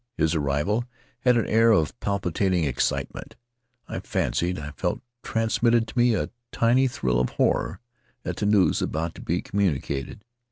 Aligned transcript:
His 0.17 0.33
arrival 0.33 0.85
had 1.19 1.37
an 1.37 1.45
air 1.45 1.69
of 1.69 1.99
palpitating 1.99 2.63
excite 2.63 3.13
ment; 3.13 3.35
I 3.87 3.99
fancied 3.99 4.57
I 4.57 4.71
felt 4.71 4.99
transmitted 5.21 5.87
to 5.89 5.97
me 5.99 6.15
a 6.15 6.31
tiny 6.51 6.87
thrill 6.87 7.19
of 7.19 7.29
horror 7.29 7.79
at 8.25 8.37
the 8.37 8.47
news 8.47 8.81
about 8.81 9.13
to 9.13 9.21
be 9.21 9.43
communicated. 9.43 10.25